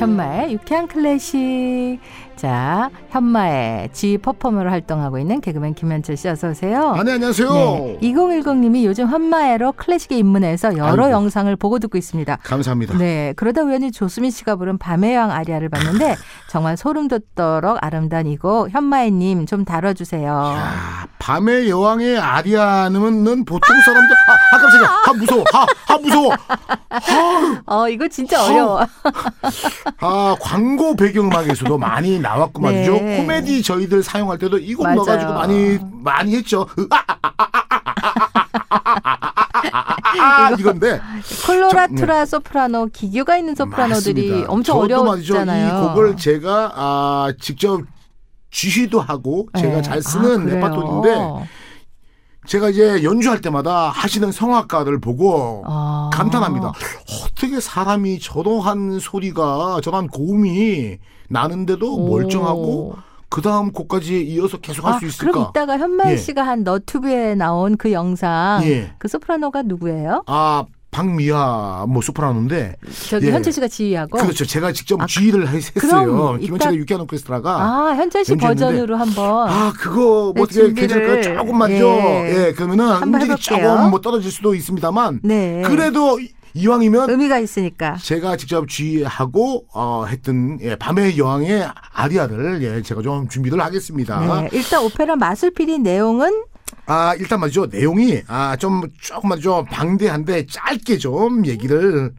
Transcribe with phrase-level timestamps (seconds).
[0.00, 1.98] 현마의 유쾌한 클래식.
[2.40, 6.94] 자, 현마의 지 퍼포머로 활동하고 있는 개그맨 김현철 씨 어서 오세요.
[6.96, 7.50] 아, 네, 안녕하세요.
[7.52, 11.10] 네, 2010님이 요즘 현마애로 클래식에 입문해서 여러 아이고.
[11.10, 12.38] 영상을 보고 듣고 있습니다.
[12.42, 12.96] 감사합니다.
[12.96, 16.16] 네, 그러다 우연히 조수민 씨가 부른 밤의 여왕 아리아를 봤는데
[16.48, 20.26] 정말 소름 돋도록 아름다운 이곡 현마애님 좀 다뤄주세요.
[20.26, 24.88] 야, 밤의 여왕의 아리아는 보통 사람들 아, 아 깜짝이야.
[24.88, 25.44] 아 무서워.
[25.52, 26.32] 아, 아 무서워.
[26.88, 28.80] 아, 어, 이거 진짜 어려워.
[29.98, 32.92] 아, 광고 배경음악에서도 많이 나 나왔고 말이죠.
[32.98, 36.66] 코미디 저희들 사용할 때도 이 곡 넣어가지고 많이 많이 했죠.
[36.90, 37.04] 아,
[40.20, 41.00] 아, 이건데
[41.46, 44.52] 콜로라투라 소프라노 기교가 있는 소프라노들이 맞습니다.
[44.52, 45.66] 엄청 어려웠잖아요.
[45.66, 47.82] 이 곡을 제가 아, 직접
[48.50, 51.48] 지휘도 하고 제가 잘 쓰는 레파토리인데
[52.46, 56.10] 제가 이제 연주할 때마다 하시는 성악가를 보고 아.
[56.12, 56.72] 감탄합니다.
[57.24, 62.08] 어떻게 사람이 저러한 소리가 저러한 고음이 나는데도 오.
[62.08, 62.96] 멀쩡하고
[63.28, 65.30] 그 다음 곡까지 이어서 계속 할 아, 수 있을까?
[65.30, 66.16] 그럼 이따가 현마애 예.
[66.16, 68.92] 씨가 한 너튜브에 나온 그 영상 예.
[68.98, 70.24] 그 소프라노가 누구예요?
[70.26, 72.76] 아 박미아 뭐 소프라노인데
[73.08, 73.32] 저기 예.
[73.32, 74.44] 현철 씨가 지휘하고 그렇죠.
[74.44, 76.36] 제가 직접 아, 지휘를 했- 했어요.
[76.40, 81.22] 김현철의 유쾌한 오케스트라가 아 현철 씨 버전으로 한번 아 그거 네, 뭐 어떻게 준비를- 괜찮을까요?
[81.38, 81.86] 조금만요.
[81.86, 82.46] 예.
[82.48, 83.36] 예, 그러면은 음질이.
[83.40, 90.04] 조금 뭐 떨어질 수도 있습니다만 네 그래도 이- 이왕이면 의미가 있으니까 제가 직접 지휘하고 어,
[90.08, 94.18] 했던 예, 밤의 여왕의 아리아를 예, 제가 좀 준비를 하겠습니다.
[94.42, 96.42] 네, 일단 오페라 마술피디 내용은
[96.90, 102.12] 아 일단 말이죠 내용이 아 좀 조금 말이죠 방대한데 짧게 좀 얘기를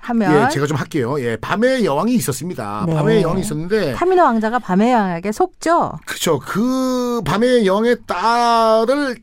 [0.00, 1.20] 하면 예 제가 좀 할게요.
[1.20, 2.84] 예 밤의 여왕이 있었습니다.
[2.86, 2.94] 네.
[2.94, 5.98] 밤의 여왕이 있었는데 타미노 왕자가 밤의 여왕에게 속죠.
[6.06, 9.16] 그쵸 그 밤의 여왕의 딸을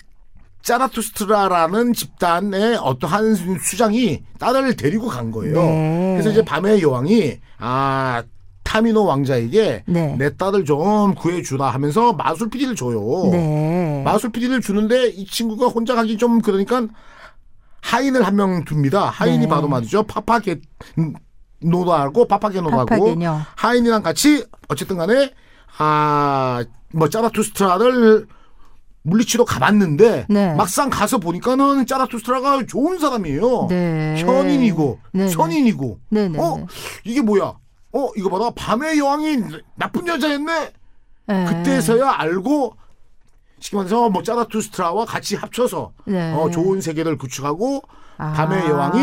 [0.63, 5.55] 짜라투스트라라는 집단의 어떠한 수장이 딸을 데리고 간 거예요.
[5.61, 6.13] 네.
[6.15, 8.23] 그래서 이제 밤의 여왕이 아
[8.65, 10.15] 타미노 왕자에게 네.
[10.17, 13.29] 내 딸을 좀 구해주라 하면서 마술 PD를 줘요.
[13.31, 14.01] 네.
[14.03, 16.85] 마술 PD를 주는데 이 친구가 혼자 가기 좀 그러니까
[17.81, 19.05] 하인을 한 명 둡니다.
[19.05, 19.47] 하인이 네.
[19.47, 20.03] 바로 말이죠.
[20.03, 20.59] 파파게
[21.61, 23.39] 노다하고 파파게노다하고 파파게뇨.
[23.55, 25.31] 하인이랑 같이 어쨌든 간에
[25.77, 28.27] 아뭐 짜라투스트라를
[29.03, 30.55] 물리치러 가봤는데 네.
[30.55, 33.67] 막상 가서 보니까는 짜라투스트라가 좋은 사람이에요.
[33.69, 34.15] 네.
[34.17, 35.29] 현인이고 네네.
[35.29, 36.39] 선인이고 네네.
[36.39, 36.65] 어
[37.03, 37.53] 이게 뭐야?
[37.95, 39.43] 어 이거 봐라 밤의 여왕이
[39.75, 40.73] 나쁜 여자였네.
[41.27, 41.45] 네.
[41.45, 42.75] 그때서야 알고
[43.59, 46.33] 쉽게 말해서 뭐 짜라투스트라와 같이 합쳐서 네.
[46.33, 47.81] 어, 좋은 세계를 구축하고
[48.17, 48.33] 아.
[48.33, 49.01] 밤의 여왕이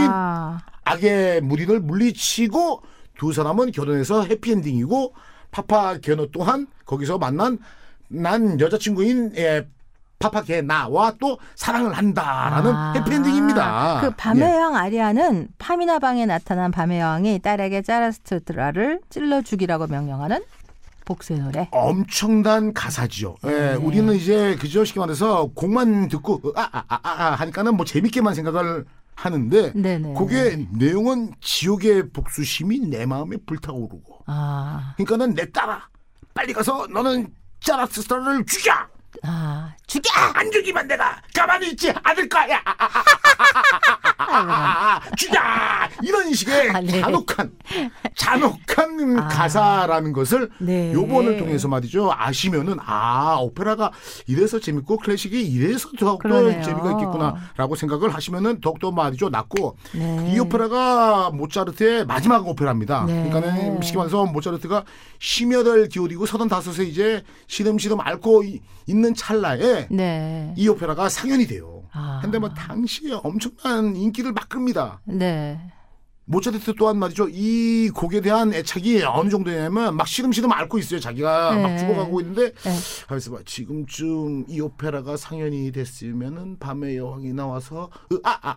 [0.85, 2.83] 악의 무리를 물리치고
[3.17, 5.15] 두 사람은 결혼해서 해피엔딩이고
[5.51, 7.59] 파파 게노 또한 거기서 만난
[8.09, 9.67] 난 여자친구인 예,
[10.22, 12.93] 파파게 나와 또 사랑을 한다라는 아.
[12.97, 14.00] 해피엔딩입니다.
[14.03, 14.55] 그 밤의 예.
[14.55, 20.43] 여왕 아리아는 파미나 방에 나타난 밤의 여왕이 딸에게 짜라스트라를 찔러 죽이라고 명령하는
[21.05, 21.69] 복수의 노래.
[21.72, 23.34] 엄청난 가사지요.
[23.44, 23.75] 예, 네.
[23.75, 28.34] 우리는 이제 그저 쉽게 말해서 곡만 듣고 아, 아, 아, 아, 아 하니까는 뭐 재밌게만
[28.34, 28.84] 생각을
[29.15, 30.15] 하는데 네네.
[30.15, 35.88] 그게 내용은 지옥의 복수심이 내 마음에 불타오르고 아, 그러니까는 내 딸아
[36.34, 37.28] 빨리 가서 너는
[37.61, 38.72] 짜라스타를 죽여
[39.23, 40.11] 아, 죽여!
[40.34, 42.62] 안 죽이면 내가 가만히 있지 않을 거야
[45.17, 45.41] 죽여
[46.03, 47.00] 이런 식의 아, 네.
[47.00, 47.50] 잔혹한
[48.17, 49.28] 잔혹 한 아.
[49.28, 50.93] 가사라는 것을 네.
[50.93, 53.93] 요번을 통해서 말이죠 아시면은 아 오페라가
[54.26, 56.43] 이래서 재밌고 클래식이 이래서 더욱더.
[56.62, 60.32] 재미가 있겠구나라고 생각을 하시면은 더욱더 말이죠 낫고 네.
[60.34, 63.04] 이 오페라가 모차르트의 마지막 오페라입니다.
[63.06, 63.28] 네.
[63.31, 64.84] 그러니까는 쉽게 말해서 모차르트가
[65.20, 70.54] 심혈을 기울이고 서른 다섯에 이제 시름시름 앓고 이- 있는 찰나에 네.
[70.56, 71.84] 이 오페라가 상연이 돼요.
[71.93, 72.19] 아.
[72.22, 75.00] 근데 뭐 당시에 엄청난 인기를 막 끕니다.
[75.04, 75.59] 네.
[76.25, 77.28] 모차르트 또한 말이죠.
[77.31, 81.00] 이 곡에 대한 애착이 어느 정도냐면 막 시름시름 앓고 있어요.
[81.00, 81.62] 자기가 네.
[81.62, 82.71] 막 죽어가고 있는데 네.
[83.09, 87.91] 그래서 봐 지금쯤 이 오페라가 상연이 됐으면은 밤의 여왕이 나와서
[88.23, 88.56] 아아 아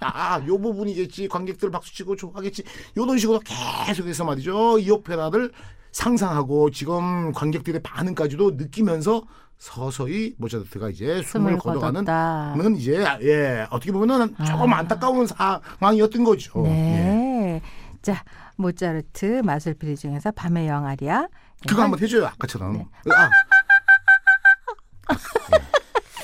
[0.00, 2.62] 아 아 요 부분이겠지 관객들 박수치고 좋아하겠지
[2.96, 3.40] 요런 식으로
[3.86, 5.50] 계속해서 말이죠 이 오페라를
[5.96, 9.22] 상상하고 지금 관객들의 반응까지도 느끼면서
[9.56, 12.04] 서서히 모차르트가 이제 숨을 숨을 거둬가는.
[12.04, 14.78] 는 이제 예 어떻게 보면은 조금 아.
[14.78, 16.62] 안타까운 상황이었던 거죠.
[16.66, 16.70] 예.
[16.70, 17.62] 네.
[18.02, 18.22] 자,
[18.56, 21.26] 모차르트 마술피디 중에서 밤의 여왕 아리아.
[21.66, 22.74] 그거 한번 해줘요 아까처럼.
[22.74, 22.86] 네.
[23.14, 23.30] 아,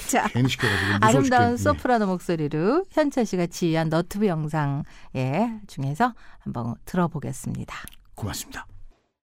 [0.07, 1.57] 자, 괜히 시켜가지고 무서워 아름다운.
[1.57, 4.83] 소프라노 목소리로 현철 씨가 지휘한 너튜브 영상
[5.17, 7.75] 예, 중에서 한번 들어보겠습니다.
[8.15, 8.67] 고맙습니다.